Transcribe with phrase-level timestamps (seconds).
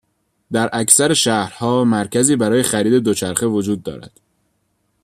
[0.51, 4.19] در اکثر شهرها، مرکزی برای خرید دوچرخه وجود دارد.